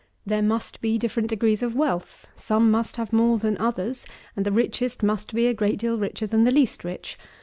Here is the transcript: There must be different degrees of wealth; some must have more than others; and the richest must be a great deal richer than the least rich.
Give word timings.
There 0.25 0.41
must 0.41 0.81
be 0.81 0.97
different 0.97 1.29
degrees 1.29 1.61
of 1.61 1.75
wealth; 1.75 2.25
some 2.35 2.71
must 2.71 2.97
have 2.97 3.13
more 3.13 3.37
than 3.37 3.55
others; 3.59 4.03
and 4.35 4.43
the 4.43 4.51
richest 4.51 5.03
must 5.03 5.31
be 5.35 5.45
a 5.45 5.53
great 5.53 5.77
deal 5.77 5.99
richer 5.99 6.25
than 6.25 6.43
the 6.43 6.49
least 6.49 6.83
rich. 6.83 7.19